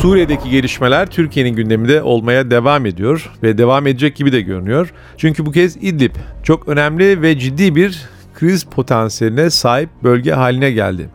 [0.00, 4.92] Suriye'deki gelişmeler Türkiye'nin gündeminde olmaya devam ediyor ve devam edecek gibi de görünüyor.
[5.16, 11.08] Çünkü bu kez İdlib çok önemli ve ciddi bir kriz potansiyeline sahip bölge haline geldi.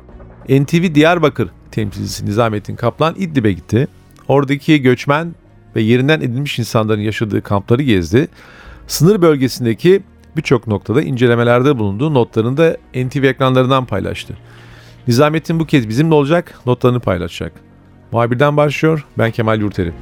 [0.49, 3.87] NTV Diyarbakır temsilcisi Nizamettin Kaplan İdlib'e gitti.
[4.27, 5.35] Oradaki göçmen
[5.75, 8.27] ve yerinden edilmiş insanların yaşadığı kampları gezdi.
[8.87, 10.03] Sınır bölgesindeki
[10.37, 14.37] birçok noktada incelemelerde bulunduğu notlarını da NTV ekranlarından paylaştı.
[15.07, 17.64] Nizamettin bu kez bizimle olacak, notlarını paylaşacak.
[18.15, 19.93] Muhabirden başlıyor, ben Kemal Yurteri.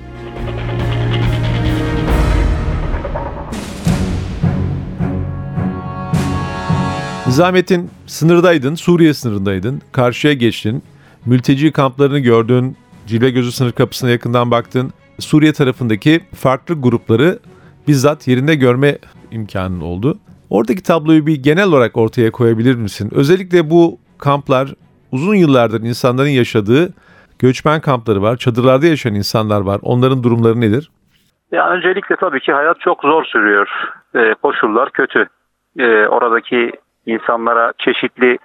[7.27, 10.83] Nizamettin sınırdaydın, Suriye sınırındaydın, karşıya geçtin,
[11.25, 17.39] mülteci kamplarını gördün, Cilve Gözü sınır kapısına yakından baktın, Suriye tarafındaki farklı grupları
[17.87, 18.97] bizzat yerinde görme
[19.31, 20.19] imkanın oldu.
[20.49, 23.09] Oradaki tabloyu bir genel olarak ortaya koyabilir misin?
[23.11, 24.75] Özellikle bu kamplar
[25.11, 26.93] uzun yıllardır insanların yaşadığı
[27.43, 29.79] göçmen kampları var, çadırlarda yaşayan insanlar var.
[29.81, 30.89] Onların durumları nedir?
[31.51, 33.67] Ya öncelikle tabii ki hayat çok zor sürüyor.
[34.15, 35.27] E, koşullar kötü.
[35.79, 36.71] E, oradaki
[37.05, 38.37] insanlara çeşitli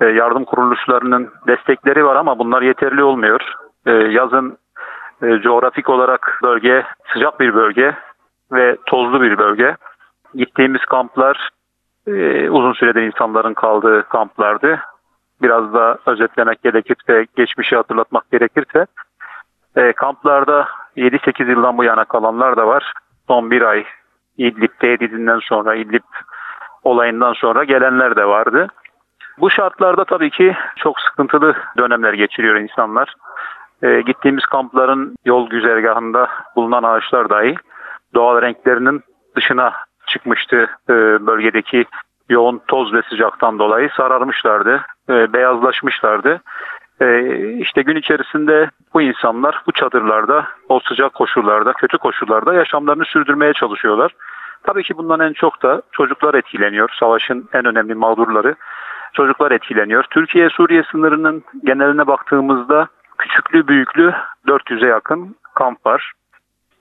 [0.00, 3.40] e, yardım kuruluşlarının destekleri var ama bunlar yeterli olmuyor.
[3.86, 4.58] E, yazın
[5.22, 7.94] e, coğrafik olarak bölge sıcak bir bölge
[8.52, 9.76] ve tozlu bir bölge.
[10.34, 11.48] Gittiğimiz kamplar
[12.06, 14.80] e, uzun süredir insanların kaldığı kamplardı.
[15.42, 18.86] Biraz da özetlemek gerekirse, geçmişi hatırlatmak gerekirse
[19.76, 22.92] e, kamplarda 7-8 yıldan bu yana kalanlar da var.
[23.28, 23.84] Son bir ay
[24.38, 26.02] İdlib tehdidinden sonra, İdlib
[26.84, 28.68] olayından sonra gelenler de vardı.
[29.38, 33.14] Bu şartlarda tabii ki çok sıkıntılı dönemler geçiriyor insanlar.
[33.82, 37.54] E, gittiğimiz kampların yol güzergahında bulunan ağaçlar dahi
[38.14, 39.02] doğal renklerinin
[39.36, 39.72] dışına
[40.06, 40.94] çıkmıştı e,
[41.26, 41.84] bölgedeki
[42.28, 46.40] yoğun toz ve sıcaktan dolayı sararmışlardı, e, beyazlaşmışlardı.
[47.00, 47.22] E,
[47.52, 54.14] işte gün içerisinde bu insanlar bu çadırlarda, o sıcak koşullarda, kötü koşullarda yaşamlarını sürdürmeye çalışıyorlar.
[54.62, 56.90] Tabii ki bundan en çok da çocuklar etkileniyor.
[57.00, 58.54] Savaşın en önemli mağdurları
[59.12, 60.04] çocuklar etkileniyor.
[60.10, 62.88] Türkiye-Suriye sınırının geneline baktığımızda
[63.18, 64.14] küçüklü büyüklü
[64.46, 66.12] 400'e yakın kamp var.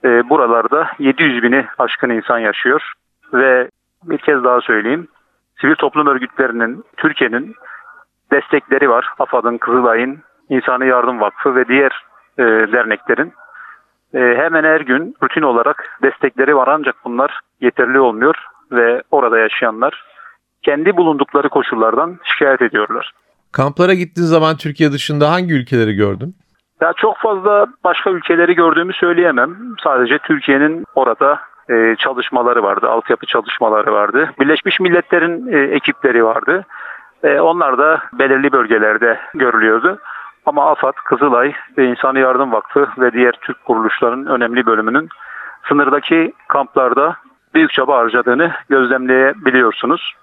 [0.04, 2.94] E, buralarda 700 bini aşkın insan yaşıyor
[3.34, 3.70] ve
[4.04, 5.08] bir kez daha söyleyeyim
[5.62, 7.56] sivil toplum örgütlerinin Türkiye'nin
[8.32, 9.06] destekleri var.
[9.20, 10.20] AFAD'ın, Kızılay'ın,
[10.50, 12.04] İnsani Yardım Vakfı ve diğer
[12.38, 13.34] e, derneklerin
[14.14, 18.36] e, hemen her gün rutin olarak destekleri var ancak bunlar yeterli olmuyor
[18.72, 20.04] ve orada yaşayanlar
[20.64, 23.12] kendi bulundukları koşullardan şikayet ediyorlar.
[23.52, 26.36] Kamplara gittiğin zaman Türkiye dışında hangi ülkeleri gördün?
[26.82, 29.58] Ya çok fazla başka ülkeleri gördüğümü söyleyemem.
[29.84, 34.30] Sadece Türkiye'nin orada e, çalışmaları vardı, altyapı çalışmaları vardı.
[34.40, 36.66] Birleşmiş Milletler'in e, ekipleri vardı.
[37.24, 40.00] E, onlar da belirli bölgelerde görülüyordu.
[40.46, 45.10] Ama AFAD, Kızılay ve İnsani Yardım Vakfı ve diğer Türk kuruluşlarının önemli bölümünün
[45.68, 47.16] sınırdaki kamplarda
[47.54, 50.14] büyük çaba harcadığını gözlemleyebiliyorsunuz.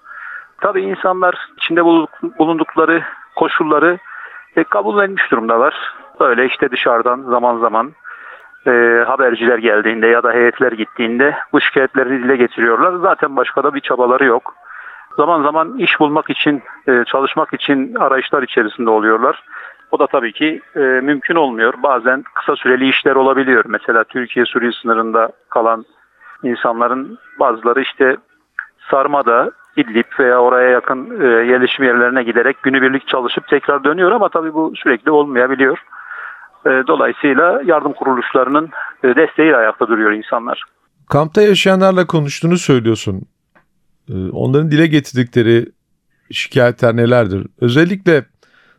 [0.61, 1.85] Tabii insanlar içinde
[2.39, 3.03] bulundukları
[3.35, 3.97] koşulları
[4.55, 5.93] e, kabullenmiş durumdalar.
[6.19, 7.91] Böyle işte dışarıdan zaman zaman
[8.67, 12.93] e, haberciler geldiğinde ya da heyetler gittiğinde bu şikayetlerini dile getiriyorlar.
[13.01, 14.55] Zaten başka da bir çabaları yok.
[15.17, 19.43] Zaman zaman iş bulmak için, e, çalışmak için arayışlar içerisinde oluyorlar.
[19.91, 21.73] O da tabii ki e, mümkün olmuyor.
[21.83, 23.63] Bazen kısa süreli işler olabiliyor.
[23.67, 25.85] Mesela Türkiye-Suriye sınırında kalan
[26.43, 28.17] insanların bazıları işte
[28.91, 34.53] Sarmada, İdlib veya oraya yakın e, yerleşim yerlerine giderek günübirlik çalışıp tekrar dönüyor ama tabii
[34.53, 35.77] bu sürekli olmayabiliyor.
[36.87, 38.69] Dolayısıyla yardım kuruluşlarının
[39.03, 40.63] e, desteğiyle ayakta duruyor insanlar.
[41.09, 43.21] Kampta yaşayanlarla konuştuğunu söylüyorsun.
[44.09, 45.65] E, onların dile getirdikleri
[46.31, 47.47] şikayetler nelerdir?
[47.61, 48.25] Özellikle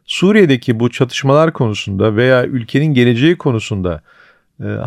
[0.04, 4.00] Suriye'deki bu çatışmalar konusunda veya ülkenin geleceği konusunda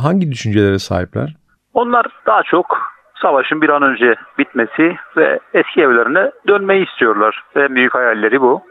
[0.03, 1.35] hangi düşüncelere sahipler?
[1.73, 2.77] Onlar daha çok
[3.21, 7.43] savaşın bir an önce bitmesi ve eski evlerine dönmeyi istiyorlar.
[7.55, 8.61] En büyük hayalleri bu.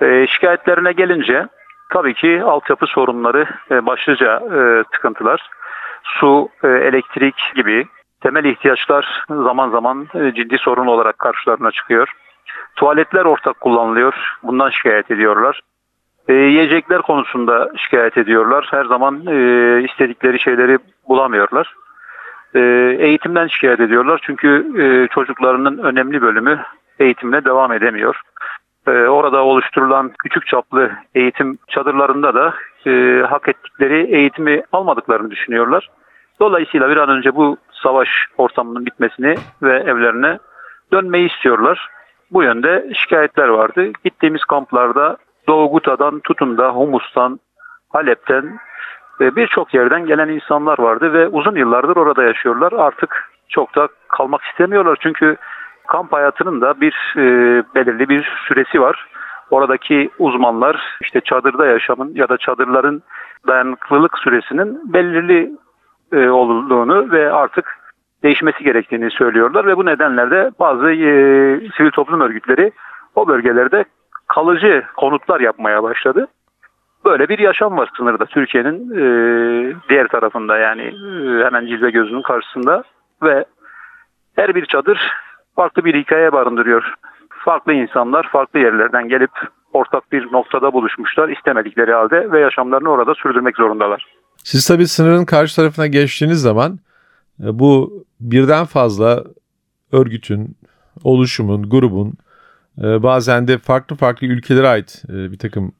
[0.00, 1.46] E, şikayetlerine gelince
[1.90, 5.50] Tabii ki altyapı sorunları e, başlıca e, sıkıntılar.
[6.04, 7.86] Su, e, elektrik gibi
[8.20, 12.12] temel ihtiyaçlar zaman zaman ciddi sorun olarak karşılarına çıkıyor.
[12.76, 14.14] Tuvaletler ortak kullanılıyor.
[14.42, 15.60] Bundan şikayet ediyorlar.
[16.28, 18.68] yiyecekler konusunda şikayet ediyorlar.
[18.70, 19.16] Her zaman
[19.84, 20.78] istedikleri şeyleri
[21.08, 21.74] bulamıyorlar.
[22.54, 22.60] e,
[22.98, 24.20] eğitimden şikayet ediyorlar.
[24.22, 26.60] Çünkü e, çocuklarının önemli bölümü
[26.98, 28.20] eğitimine devam edemiyor.
[28.86, 32.54] E, orada oluşturulan küçük çaplı eğitim çadırlarında da
[32.86, 35.90] e, hak ettikleri eğitimi almadıklarını düşünüyorlar.
[36.40, 38.08] Dolayısıyla bir an önce bu savaş
[38.38, 40.38] ortamının bitmesini ve evlerine
[40.92, 41.88] dönmeyi istiyorlar.
[42.30, 43.92] Bu yönde şikayetler vardı.
[44.04, 45.16] Gittiğimiz kamplarda
[45.48, 47.40] Doğu Guta'dan tutun da Humus'tan,
[47.88, 48.58] Halep'ten
[49.20, 52.72] birçok yerden gelen insanlar vardı ve uzun yıllardır orada yaşıyorlar.
[52.72, 55.36] Artık çok da kalmak istemiyorlar çünkü
[55.86, 57.22] kamp hayatının da bir e,
[57.74, 59.06] belirli bir süresi var.
[59.50, 63.02] Oradaki uzmanlar işte çadırda yaşamın ya da çadırların
[63.46, 65.52] dayanıklılık süresinin belirli
[66.12, 67.80] e, olduğunu ve artık
[68.22, 71.10] değişmesi gerektiğini söylüyorlar ve bu nedenlerde bazı e,
[71.76, 72.72] sivil toplum örgütleri
[73.14, 73.84] o bölgelerde
[74.28, 76.26] kalıcı konutlar yapmaya başladı.
[77.04, 79.02] Böyle bir yaşam var sınırda Türkiye'nin e,
[79.88, 82.84] diğer tarafında yani e, hemen Cizre gözünün karşısında
[83.22, 83.44] ve
[84.36, 85.12] her bir çadır
[85.56, 86.94] farklı bir hikaye barındırıyor.
[87.30, 89.30] Farklı insanlar farklı yerlerden gelip
[89.72, 94.06] ortak bir noktada buluşmuşlar istemedikleri halde ve yaşamlarını orada sürdürmek zorundalar.
[94.44, 96.80] Siz tabii sınırın karşı tarafına geçtiğiniz zaman
[97.42, 99.24] e, bu birden fazla
[99.92, 100.56] örgütün,
[101.04, 102.14] oluşumun, grubun
[102.78, 105.72] e, bazen de farklı farklı ülkelere ait e, bir takım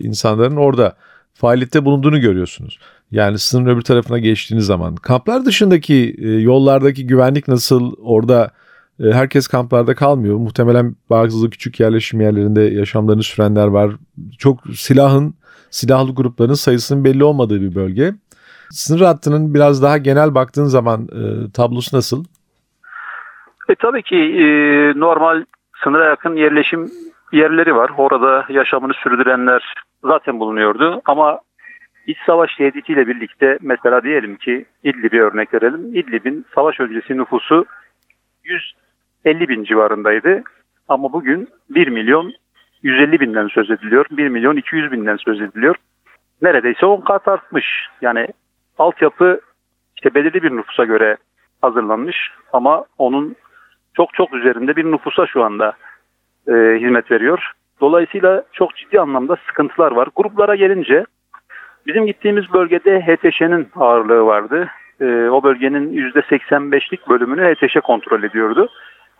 [0.00, 0.96] insanların orada
[1.34, 2.78] faaliyette bulunduğunu görüyorsunuz.
[3.10, 4.96] Yani sınırın öbür tarafına geçtiğiniz zaman.
[4.96, 7.92] Kamplar dışındaki yollardaki güvenlik nasıl?
[7.98, 8.50] Orada
[9.00, 10.36] herkes kamplarda kalmıyor.
[10.36, 13.92] Muhtemelen bazı küçük yerleşim yerlerinde yaşamlarını sürenler var.
[14.38, 15.34] Çok silahın,
[15.70, 18.12] silahlı grupların sayısının belli olmadığı bir bölge.
[18.70, 22.24] Sınır hattının biraz daha genel baktığın zaman e, tablosu nasıl?
[23.68, 24.44] E, tabii ki e,
[25.00, 25.44] normal
[25.84, 26.90] sınıra yakın yerleşim
[27.32, 27.90] yerleri var.
[27.96, 29.74] Orada yaşamını sürdürenler
[30.04, 31.02] zaten bulunuyordu.
[31.04, 31.40] Ama
[32.06, 35.94] iç savaş tehditiyle birlikte mesela diyelim ki İdlib'i örnek verelim.
[35.94, 37.64] İdlib'in savaş öncesi nüfusu
[39.24, 40.42] 150 bin civarındaydı.
[40.88, 42.32] Ama bugün 1 milyon
[42.82, 44.06] 150 binden söz ediliyor.
[44.10, 45.76] 1 milyon 200 binden söz ediliyor.
[46.42, 47.66] Neredeyse 10 kat artmış.
[48.02, 48.28] Yani
[48.78, 49.40] altyapı
[49.96, 51.16] işte belirli bir nüfusa göre
[51.62, 52.16] hazırlanmış
[52.52, 53.36] ama onun
[53.94, 55.72] çok çok üzerinde bir nüfusa şu anda
[56.48, 57.52] e, hizmet veriyor.
[57.80, 60.08] Dolayısıyla çok ciddi anlamda sıkıntılar var.
[60.16, 61.04] Gruplara gelince
[61.86, 64.68] bizim gittiğimiz bölgede HTŞ'nin ağırlığı vardı.
[65.00, 68.68] E, o bölgenin %85'lik bölümünü HTŞ kontrol ediyordu.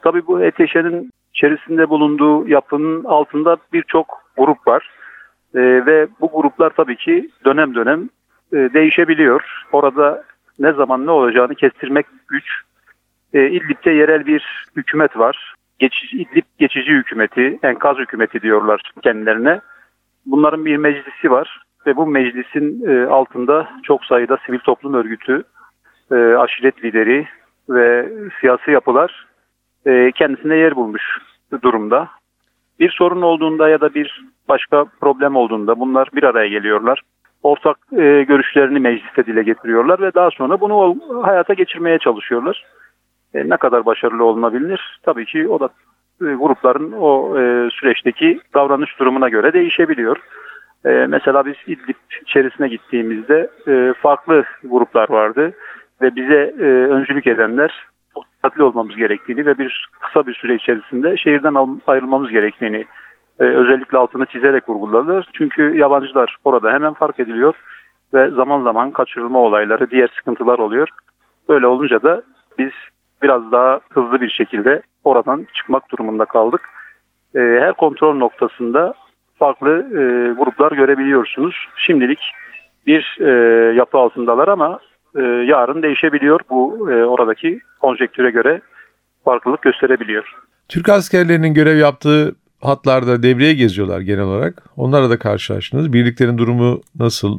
[0.02, 1.10] Tabii bu HTŞ'nin
[1.40, 4.06] içerisinde bulunduğu yapının altında birçok
[4.36, 4.90] grup var.
[5.54, 8.08] E, ve bu gruplar tabii ki dönem dönem
[8.52, 9.42] e, değişebiliyor.
[9.72, 10.24] Orada
[10.58, 12.44] ne zaman ne olacağını kestirmek güç.
[13.32, 15.54] E, İdlib'de yerel bir hükümet var.
[15.78, 19.60] Geçici, İdlib geçici hükümeti, enkaz hükümeti diyorlar kendilerine.
[20.26, 25.42] Bunların bir meclisi var ve bu meclisin e, altında çok sayıda sivil toplum örgütü,
[26.12, 27.28] e, aşiret lideri
[27.68, 29.26] ve siyasi yapılar
[29.86, 31.02] e, kendisine yer bulmuş
[31.62, 32.08] durumda.
[32.80, 37.02] Bir sorun olduğunda ya da bir başka problem olduğunda bunlar bir araya geliyorlar
[37.42, 42.64] ortak e, görüşlerini mecliste dile getiriyorlar ve daha sonra bunu hayata geçirmeye çalışıyorlar.
[43.34, 45.00] E, ne kadar başarılı olunabilir?
[45.02, 45.68] Tabii ki o da
[46.20, 50.16] e, grupların o e, süreçteki davranış durumuna göre değişebiliyor.
[50.84, 55.52] E, mesela biz İdlib içerisine gittiğimizde e, farklı gruplar vardı
[56.02, 57.86] ve bize e, öncülük edenler
[58.40, 62.84] dikkatli olmamız gerektiğini ve bir kısa bir süre içerisinde şehirden ayrılmamız gerektiğini
[63.40, 65.26] e, özellikle altını çizerek vurguladılar.
[65.32, 67.54] Çünkü yabancılar orada hemen fark ediliyor
[68.14, 70.88] ve zaman zaman kaçırılma olayları, diğer sıkıntılar oluyor.
[71.48, 72.22] Böyle olunca da
[72.58, 72.70] biz
[73.22, 76.68] biraz daha hızlı bir şekilde oradan çıkmak durumunda kaldık.
[77.34, 78.94] E, her kontrol noktasında
[79.38, 81.68] farklı e, gruplar görebiliyorsunuz.
[81.76, 82.20] Şimdilik
[82.86, 83.30] bir e,
[83.74, 84.78] yapı altındalar ama
[85.16, 86.40] e, yarın değişebiliyor.
[86.50, 88.60] Bu e, oradaki konjektüre göre
[89.24, 90.34] farklılık gösterebiliyor.
[90.68, 94.62] Türk askerlerinin görev yaptığı hatlarda devreye geziyorlar genel olarak.
[94.76, 95.92] Onlarla da karşılaştınız.
[95.92, 97.38] Birliklerin durumu nasıl?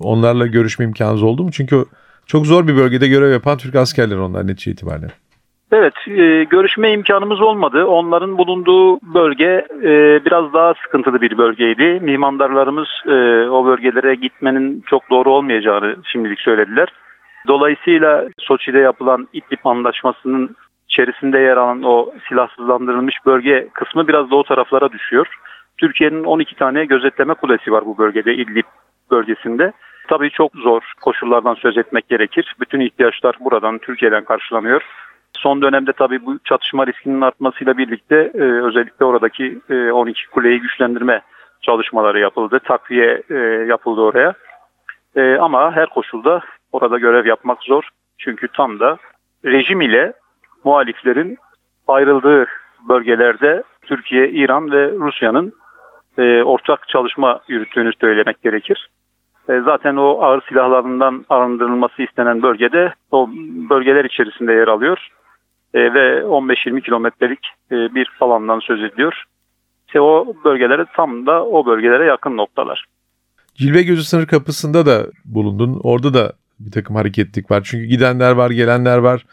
[0.00, 1.50] Onlarla görüşme imkanınız oldu mu?
[1.52, 1.84] Çünkü
[2.26, 5.08] çok zor bir bölgede görev yapan Türk askerleri onlar netice itibariyle.
[5.72, 7.84] Evet, e, görüşme imkanımız olmadı.
[7.84, 12.00] Onların bulunduğu bölge e, biraz daha sıkıntılı bir bölgeydi.
[12.02, 16.88] Mimandarlarımız e, o bölgelere gitmenin çok doğru olmayacağını şimdilik söylediler.
[17.48, 20.56] Dolayısıyla Soçi'de yapılan İdlib Anlaşması'nın
[20.88, 25.26] içerisinde yer alan o silahsızlandırılmış bölge kısmı biraz da o taraflara düşüyor.
[25.78, 28.66] Türkiye'nin 12 tane gözetleme kulesi var bu bölgede İdlib
[29.10, 29.72] bölgesinde.
[30.08, 32.56] Tabii çok zor koşullardan söz etmek gerekir.
[32.60, 34.82] Bütün ihtiyaçlar buradan Türkiye'den karşılanıyor.
[35.36, 41.22] Son dönemde tabii bu çatışma riskinin artmasıyla birlikte e, özellikle oradaki e, 12 kuleyi güçlendirme
[41.62, 42.60] çalışmaları yapıldı.
[42.64, 43.34] Takviye e,
[43.68, 44.34] yapıldı oraya.
[45.16, 46.40] E, ama her koşulda
[46.72, 47.88] orada görev yapmak zor.
[48.18, 48.98] Çünkü tam da
[49.44, 50.12] rejim ile
[50.64, 51.38] muhaliflerin
[51.88, 52.46] ayrıldığı
[52.88, 55.52] bölgelerde Türkiye, İran ve Rusya'nın
[56.18, 58.90] e, ortak çalışma yürüttüğünü söylemek gerekir.
[59.48, 63.30] E, zaten o ağır silahlarından arındırılması istenen bölgede o
[63.70, 65.08] bölgeler içerisinde yer alıyor.
[65.74, 69.24] E, ve 15-20 kilometrelik e, bir alandan söz ediliyor.
[69.86, 72.84] İşte o bölgelere tam da o bölgelere yakın noktalar.
[73.54, 75.80] Cilve Gözü sınır kapısında da bulundun.
[75.84, 76.32] Orada da
[76.66, 77.62] bir takım hareketlik var.
[77.64, 79.26] Çünkü gidenler var, gelenler var.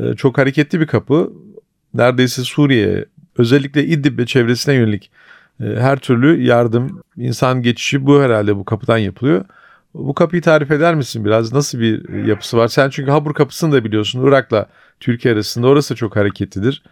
[0.00, 1.32] Ee, çok hareketli bir kapı.
[1.94, 3.04] Neredeyse Suriye,
[3.38, 5.10] özellikle İdlib ve çevresine yönelik
[5.60, 9.44] e, her türlü yardım, insan geçişi bu herhalde bu kapıdan yapılıyor.
[9.94, 11.52] Bu kapıyı tarif eder misin biraz?
[11.52, 12.68] Nasıl bir yapısı var?
[12.68, 14.26] Sen çünkü Habur kapısını da biliyorsun.
[14.26, 14.66] Irak'la
[15.00, 16.82] Türkiye arasında orası çok hareketlidir.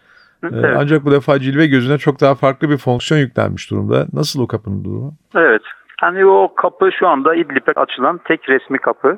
[0.43, 0.75] Ee, evet.
[0.77, 4.07] Ancak bu defa cilve gözüne çok daha farklı bir fonksiyon yüklenmiş durumda.
[4.13, 5.13] Nasıl o kapının durumu?
[5.35, 5.61] Evet.
[6.01, 9.17] Hani o kapı şu anda İdlib'e açılan tek resmi kapı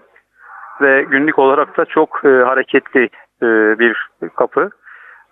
[0.81, 3.09] ve günlük olarak da çok e, hareketli
[3.43, 4.69] e, bir kapı.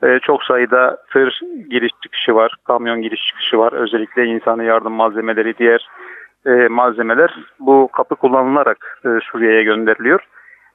[0.03, 3.73] E, çok sayıda tır giriş çıkışı var, kamyon giriş çıkışı var.
[3.73, 5.87] Özellikle insani yardım malzemeleri, diğer
[6.45, 10.21] e, malzemeler bu kapı kullanılarak e, Suriye'ye gönderiliyor.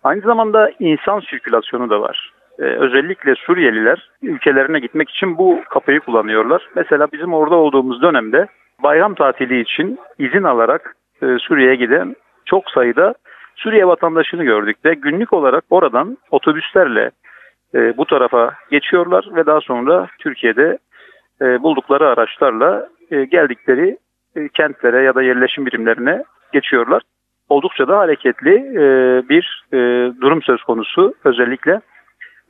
[0.04, 2.32] Aynı zamanda insan sirkülasyonu da var.
[2.58, 6.68] Ee, özellikle Suriyeliler ülkelerine gitmek için bu kapıyı kullanıyorlar.
[6.75, 8.46] Mesela bizim orada olduğumuz dönemde
[8.82, 13.14] bayram tatili için izin alarak e, Suriye'ye giden çok sayıda
[13.56, 17.10] Suriye vatandaşını gördük ve günlük olarak oradan otobüslerle
[17.75, 20.78] e, bu tarafa geçiyorlar ve daha sonra Türkiye'de
[21.40, 23.98] e, buldukları araçlarla e, geldikleri
[24.36, 27.02] e, kentlere ya da yerleşim birimlerine geçiyorlar.
[27.48, 28.84] Oldukça da hareketli e,
[29.28, 29.78] bir e,
[30.20, 31.80] durum söz konusu özellikle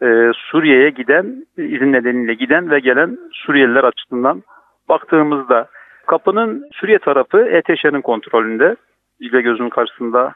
[0.03, 4.43] e, Suriye'ye giden, izin nedeniyle giden ve gelen Suriyeliler açısından
[4.89, 5.69] baktığımızda
[6.07, 8.77] kapının Suriye tarafı ETŞ'nin kontrolünde.
[9.23, 10.35] Cilve gözünün karşısında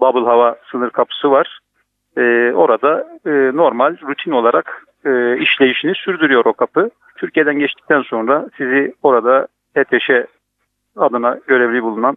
[0.00, 1.58] Bubble Hava sınır kapısı var.
[2.16, 6.90] E, orada e, normal rutin olarak e, işleyişini sürdürüyor o kapı.
[7.16, 10.10] Türkiye'den geçtikten sonra sizi orada ETŞ
[10.96, 12.16] adına görevli bulunan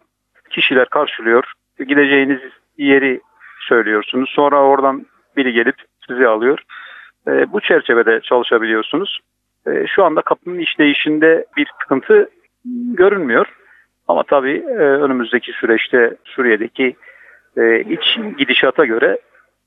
[0.49, 1.53] kişiler karşılıyor.
[1.79, 2.39] Gideceğiniz
[2.77, 3.21] yeri
[3.59, 4.29] söylüyorsunuz.
[4.29, 5.05] Sonra oradan
[5.37, 5.75] biri gelip
[6.07, 6.59] sizi alıyor.
[7.27, 9.19] E, bu çerçevede çalışabiliyorsunuz.
[9.67, 12.29] E, şu anda kapının işleyişinde bir sıkıntı
[12.93, 13.45] görünmüyor.
[14.07, 16.95] Ama tabii e, önümüzdeki süreçte Suriye'deki
[17.57, 19.17] e, iç gidişata göre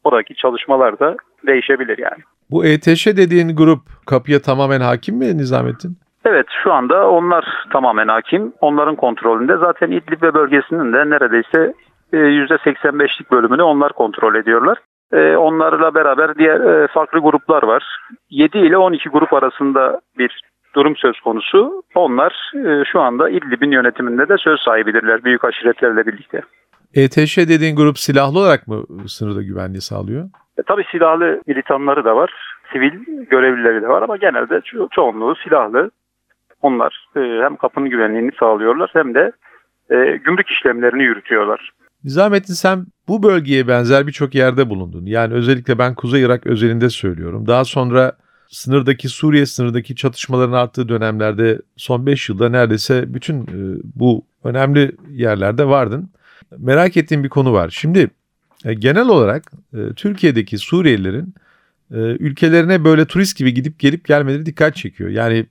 [0.04, 1.16] oradaki çalışmalar da
[1.46, 2.22] değişebilir yani.
[2.50, 5.96] Bu ETŞ dediğin grup kapıya tamamen hakim mi Nizamettin?
[6.24, 8.52] Evet şu anda onlar tamamen hakim.
[8.60, 11.72] Onların kontrolünde zaten İdlib ve bölgesinin de neredeyse
[12.12, 14.78] %85'lik e, bölümünü onlar kontrol ediyorlar.
[15.12, 17.98] E, onlarla beraber diğer e, farklı gruplar var.
[18.30, 20.40] 7 ile 12 grup arasında bir
[20.74, 21.82] durum söz konusu.
[21.94, 22.52] Onlar
[22.92, 26.42] şu anda İdlib'in yönetiminde de söz sahibidirler büyük aşiretlerle birlikte.
[26.94, 30.24] ETŞ dediğin grup silahlı olarak mı sınırda güvenliği sağlıyor?
[30.58, 32.30] E, tabii silahlı militanları da var,
[32.72, 32.92] sivil
[33.30, 35.90] görevlileri de var ama genelde ço- çoğunluğu silahlı.
[36.62, 39.32] Onlar e, hem kapının güvenliğini sağlıyorlar hem de
[39.90, 41.72] e, gümrük işlemlerini yürütüyorlar.
[42.04, 45.06] Nizamettin sen bu bölgeye benzer birçok yerde bulundun.
[45.06, 47.46] Yani özellikle ben Kuzey Irak özelinde söylüyorum.
[47.46, 48.12] Daha sonra
[48.48, 55.68] sınırdaki Suriye sınırdaki çatışmaların arttığı dönemlerde son 5 yılda neredeyse bütün e, bu önemli yerlerde
[55.68, 56.10] vardın.
[56.58, 57.70] Merak ettiğim bir konu var.
[57.70, 58.10] Şimdi
[58.64, 61.34] e, genel olarak e, Türkiye'deki Suriyelilerin
[61.90, 65.10] ülkelerine böyle turist gibi gidip gelip gelmeleri dikkat çekiyor.
[65.10, 65.46] Yani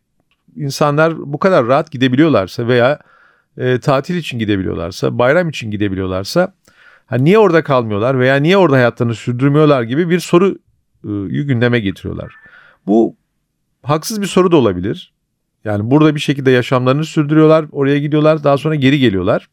[0.55, 2.99] insanlar bu kadar rahat gidebiliyorlarsa veya
[3.57, 6.53] e, tatil için gidebiliyorlarsa, bayram için gidebiliyorlarsa
[7.05, 10.59] ha, niye orada kalmıyorlar veya niye orada hayatlarını sürdürmüyorlar gibi bir soruyu
[11.03, 12.35] e, gündeme getiriyorlar.
[12.87, 13.15] Bu
[13.83, 15.13] haksız bir soru da olabilir.
[15.65, 19.49] Yani burada bir şekilde yaşamlarını sürdürüyorlar, oraya gidiyorlar, daha sonra geri geliyorlar.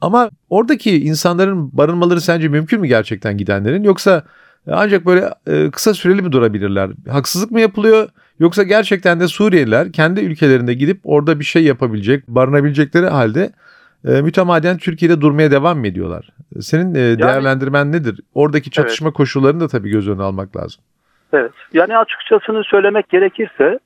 [0.00, 4.22] Ama oradaki insanların barınmaları sence mümkün mü gerçekten gidenlerin yoksa
[4.72, 6.90] ancak böyle e, kısa süreli mi durabilirler?
[7.10, 8.08] Haksızlık mı yapılıyor?
[8.40, 13.50] Yoksa gerçekten de Suriyeliler kendi ülkelerinde gidip orada bir şey yapabilecek, barınabilecekleri halde
[14.08, 16.28] e, mütemadiyen Türkiye'de durmaya devam mı ediyorlar?
[16.60, 18.20] Senin e, yani, değerlendirmen nedir?
[18.34, 19.16] Oradaki çatışma evet.
[19.16, 20.82] koşullarını da tabii göz önüne almak lazım.
[21.32, 21.52] Evet.
[21.72, 23.78] Yani açıkçasını söylemek gerekirse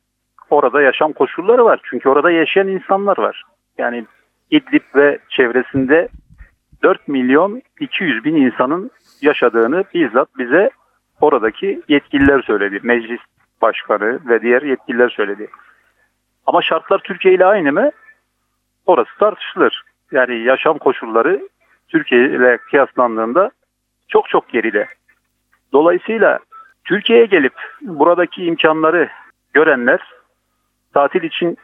[0.50, 1.80] orada yaşam koşulları var.
[1.90, 3.42] Çünkü orada yaşayan insanlar var.
[3.78, 4.06] Yani
[4.52, 6.08] İdlib ve çevresinde
[6.82, 8.90] 4 milyon 200 bin insanın
[9.22, 10.70] yaşadığını bizzat bize
[11.20, 12.80] oradaki yetkililer söyledi.
[12.82, 13.20] Meclis
[13.62, 15.48] başkanı ve diğer yetkililer söyledi.
[16.46, 17.90] Ama şartlar Türkiye ile aynı mı?
[18.86, 19.82] Orası tartışılır.
[20.12, 21.48] Yani yaşam koşulları
[21.88, 23.50] Türkiye ile kıyaslandığında
[24.08, 24.86] çok çok geride.
[25.72, 26.38] Dolayısıyla
[26.84, 29.08] Türkiye'ye gelip buradaki imkanları
[29.52, 30.00] görenler
[30.94, 31.56] tatil için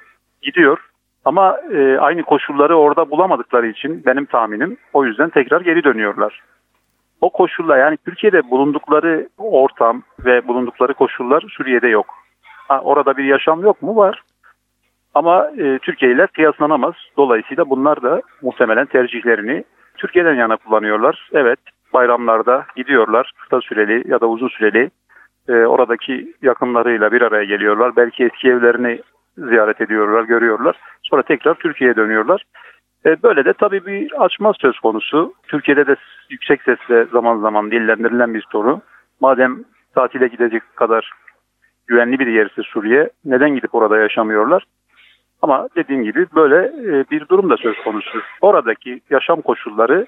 [0.42, 0.87] gidiyor
[1.28, 6.42] ama e, aynı koşulları orada bulamadıkları için benim tahminim o yüzden tekrar geri dönüyorlar.
[7.20, 12.06] o koşullar yani Türkiye'de bulundukları ortam ve bulundukları koşullar Suriye'de yok.
[12.68, 13.96] Ha, orada bir yaşam yok mu?
[13.96, 14.22] Var.
[15.14, 16.94] Ama e, Türkiye ile kıyaslanamaz.
[17.16, 19.64] Dolayısıyla bunlar da muhtemelen tercihlerini
[19.96, 21.30] Türkiye'den yana kullanıyorlar.
[21.32, 21.58] Evet
[21.94, 24.90] bayramlarda gidiyorlar kısa süreli ya da uzun süreli
[25.48, 27.96] e, oradaki yakınlarıyla bir araya geliyorlar.
[27.96, 29.00] Belki eski evlerini
[29.48, 30.76] ziyaret ediyorlar, görüyorlar.
[31.02, 32.42] Sonra tekrar Türkiye'ye dönüyorlar.
[33.06, 35.34] E, böyle de tabii bir açma söz konusu.
[35.48, 35.96] Türkiye'de de
[36.30, 38.80] yüksek sesle zaman zaman dillendirilen bir soru.
[39.20, 39.64] Madem
[39.94, 41.10] tatile gidecek kadar
[41.86, 44.64] güvenli bir yerse Suriye neden gidip orada yaşamıyorlar?
[45.42, 48.18] Ama dediğim gibi böyle e, bir durum da söz konusu.
[48.40, 50.06] Oradaki yaşam koşulları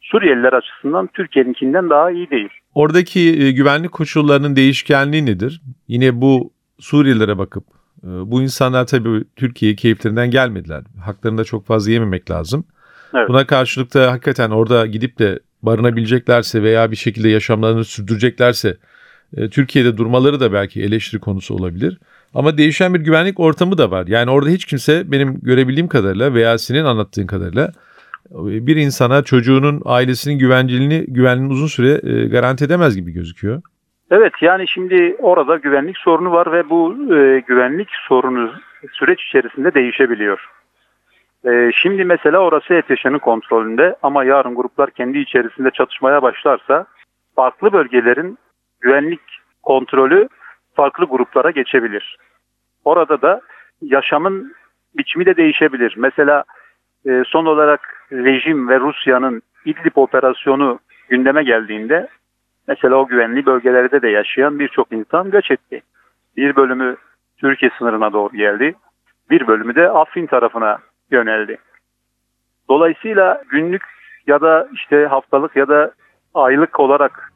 [0.00, 2.48] Suriyeliler açısından Türkiye'ninkinden daha iyi değil.
[2.74, 5.62] Oradaki e, güvenlik koşullarının değişkenliği nedir?
[5.88, 7.64] Yine bu Suriyelilere bakıp
[8.02, 10.84] bu insanlar tabii Türkiye'ye keyiflerinden gelmediler.
[11.00, 12.64] Haklarını da çok fazla yememek lazım.
[13.14, 13.28] Evet.
[13.28, 18.76] Buna karşılık da hakikaten orada gidip de barınabileceklerse veya bir şekilde yaşamlarını sürdüreceklerse
[19.36, 21.98] e, Türkiye'de durmaları da belki eleştiri konusu olabilir.
[22.34, 24.06] Ama değişen bir güvenlik ortamı da var.
[24.06, 27.72] Yani orada hiç kimse benim görebildiğim kadarıyla veya senin anlattığın kadarıyla
[28.30, 33.62] bir insana çocuğunun ailesinin güvenceliğini güvenliğini uzun süre e, garanti edemez gibi gözüküyor.
[34.10, 38.52] Evet yani şimdi orada güvenlik sorunu var ve bu e, güvenlik sorunu
[38.92, 40.50] süreç içerisinde değişebiliyor.
[41.44, 46.86] E, şimdi mesela orası ETŞ'nin kontrolünde ama yarın gruplar kendi içerisinde çatışmaya başlarsa
[47.36, 48.38] farklı bölgelerin
[48.80, 49.20] güvenlik
[49.62, 50.28] kontrolü
[50.74, 52.16] farklı gruplara geçebilir.
[52.84, 53.40] Orada da
[53.82, 54.54] yaşamın
[54.96, 55.94] biçimi de değişebilir.
[55.96, 56.44] Mesela
[57.06, 62.08] e, son olarak rejim ve Rusya'nın İdlib operasyonu gündeme geldiğinde
[62.68, 65.80] mesela o güvenli bölgelerde de yaşayan birçok insan göç etti.
[66.36, 66.96] Bir bölümü
[67.36, 68.74] Türkiye sınırına doğru geldi.
[69.30, 70.78] Bir bölümü de Afrin tarafına
[71.10, 71.58] yöneldi.
[72.68, 73.82] Dolayısıyla günlük
[74.26, 75.92] ya da işte haftalık ya da
[76.34, 77.32] aylık olarak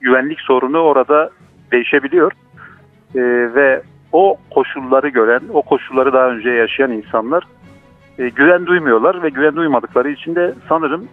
[0.00, 1.30] güvenlik sorunu orada
[1.72, 2.32] değişebiliyor.
[3.14, 3.20] Ee,
[3.54, 7.44] ve o koşulları gören, o koşulları daha önce yaşayan insanlar
[8.18, 11.08] e, güven duymuyorlar ve güven duymadıkları için de sanırım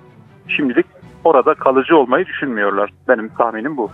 [0.47, 0.85] şimdilik
[1.23, 2.89] orada kalıcı olmayı düşünmüyorlar.
[3.07, 3.91] Benim tahminim bu.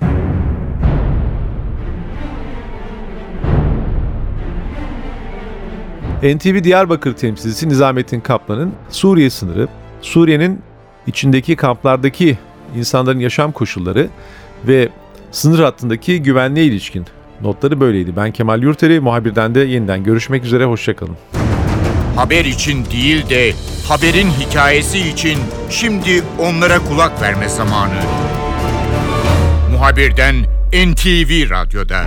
[6.23, 9.67] NTV Diyarbakır temsilcisi Nizamettin Kaplan'ın Suriye sınırı,
[10.01, 10.61] Suriye'nin
[11.07, 12.38] içindeki kamplardaki
[12.75, 14.07] insanların yaşam koşulları
[14.67, 14.89] ve
[15.31, 17.05] sınır hattındaki güvenliğe ilişkin
[17.41, 18.15] notları böyleydi.
[18.15, 21.15] Ben Kemal Yurteri, muhabirden de yeniden görüşmek üzere, hoşçakalın
[22.15, 23.51] haber için değil de
[23.88, 28.02] haberin hikayesi için şimdi onlara kulak verme zamanı.
[29.71, 30.36] Muhabirden
[30.74, 32.06] NTV Radyo'da.